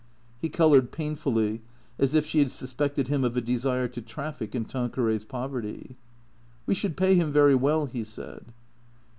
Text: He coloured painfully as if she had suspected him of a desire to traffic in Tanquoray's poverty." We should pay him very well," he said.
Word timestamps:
He 0.39 0.49
coloured 0.49 0.91
painfully 0.91 1.61
as 1.99 2.15
if 2.15 2.25
she 2.25 2.39
had 2.39 2.49
suspected 2.49 3.07
him 3.07 3.23
of 3.23 3.37
a 3.37 3.39
desire 3.41 3.87
to 3.89 4.01
traffic 4.01 4.55
in 4.55 4.65
Tanquoray's 4.65 5.25
poverty." 5.25 5.95
We 6.65 6.73
should 6.73 6.97
pay 6.97 7.13
him 7.13 7.31
very 7.31 7.53
well," 7.53 7.85
he 7.85 8.03
said. 8.03 8.45